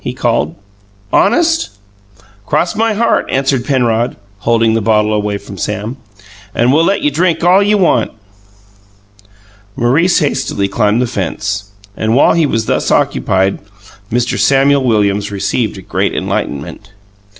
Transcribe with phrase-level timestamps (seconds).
[0.03, 0.55] he called.
[1.13, 1.69] "Honest?"
[2.47, 5.95] "Cross my heart!" answered Penrod, holding the bottle away from Sam.
[6.55, 8.09] "And we'll let you drink all you want."
[9.75, 13.59] Maurice hastily climbed the fence, and while he was thus occupied
[14.11, 14.39] Mr.
[14.39, 16.93] Samuel Williams received a great enlightenment.